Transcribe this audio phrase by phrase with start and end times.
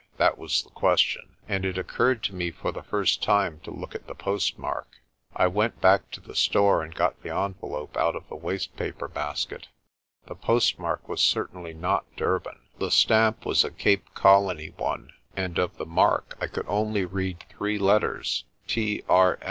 [0.17, 3.69] that was the question 5 and it occurred to me for the first time to
[3.69, 4.87] look at the postmark.
[5.35, 9.07] I went back to the store and got the envelope out of the waste paper
[9.07, 9.67] basket.
[10.25, 12.61] The postmark was certainly not Durban.
[12.79, 17.45] The stamp was a Cape Colony one, and of the mark I could only read
[17.55, 19.37] three letters, T.R.